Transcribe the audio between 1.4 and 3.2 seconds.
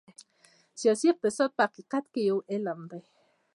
په حقیقت کې یو علم دی.